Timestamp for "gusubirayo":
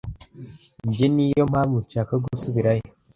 2.23-2.87